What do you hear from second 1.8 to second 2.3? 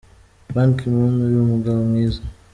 mwiza.